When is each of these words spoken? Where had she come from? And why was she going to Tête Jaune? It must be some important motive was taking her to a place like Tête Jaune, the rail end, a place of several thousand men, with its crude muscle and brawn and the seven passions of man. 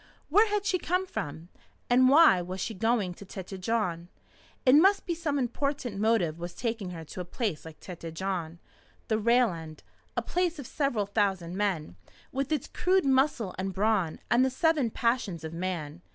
Where 0.29 0.47
had 0.49 0.65
she 0.65 0.79
come 0.79 1.05
from? 1.05 1.49
And 1.87 2.09
why 2.09 2.41
was 2.41 2.59
she 2.59 2.73
going 2.73 3.13
to 3.13 3.23
Tête 3.23 3.59
Jaune? 3.59 4.07
It 4.65 4.73
must 4.73 5.05
be 5.05 5.13
some 5.13 5.37
important 5.37 5.99
motive 5.99 6.39
was 6.39 6.55
taking 6.55 6.89
her 6.89 7.03
to 7.05 7.21
a 7.21 7.23
place 7.23 7.65
like 7.65 7.79
Tête 7.79 8.11
Jaune, 8.15 8.57
the 9.09 9.19
rail 9.19 9.51
end, 9.53 9.83
a 10.17 10.23
place 10.23 10.57
of 10.57 10.65
several 10.65 11.05
thousand 11.05 11.55
men, 11.55 11.97
with 12.31 12.51
its 12.51 12.65
crude 12.67 13.05
muscle 13.05 13.53
and 13.59 13.75
brawn 13.75 14.19
and 14.31 14.43
the 14.43 14.49
seven 14.49 14.89
passions 14.89 15.43
of 15.43 15.53
man. 15.53 16.01